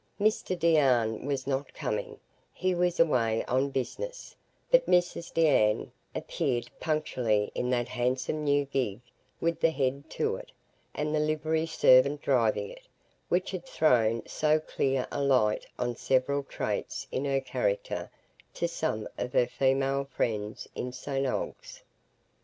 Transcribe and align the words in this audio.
Mr 0.19 0.57
Deane 0.57 1.27
was 1.27 1.45
not 1.45 1.75
coming, 1.75 2.19
he 2.51 2.73
was 2.73 2.99
away 2.99 3.45
on 3.45 3.69
business; 3.69 4.35
but 4.71 4.87
Mrs 4.87 5.31
Deane 5.31 5.91
appeared 6.15 6.67
punctually 6.79 7.51
in 7.53 7.69
that 7.69 7.87
handsome 7.87 8.43
new 8.43 8.65
gig 8.65 8.99
with 9.39 9.59
the 9.59 9.69
head 9.69 10.09
to 10.09 10.37
it, 10.37 10.51
and 10.95 11.13
the 11.13 11.19
livery 11.19 11.67
servant 11.67 12.19
driving 12.19 12.71
it, 12.71 12.87
which 13.29 13.51
had 13.51 13.63
thrown 13.67 14.23
so 14.27 14.59
clear 14.59 15.07
a 15.11 15.21
light 15.21 15.67
on 15.77 15.95
several 15.95 16.41
traits 16.41 17.05
in 17.11 17.23
her 17.23 17.39
character 17.39 18.09
to 18.55 18.67
some 18.67 19.07
of 19.19 19.33
her 19.33 19.45
female 19.45 20.05
friends 20.05 20.67
in 20.73 20.91
St 20.91 21.27
Ogg's. 21.27 21.83